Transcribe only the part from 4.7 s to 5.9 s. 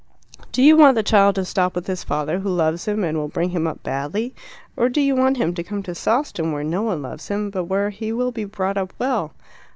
or do you want him to come